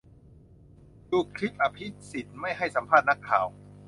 [1.11, 3.47] ดูคลิปอภิสิทธิ์ไม่ให้สัมภาษณ์นักข่าว